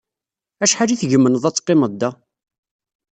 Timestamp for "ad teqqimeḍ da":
1.45-2.09